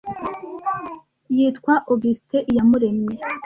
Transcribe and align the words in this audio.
yitwa 1.35 1.73
augustin 1.91 2.45
iyamuremye 2.51 3.15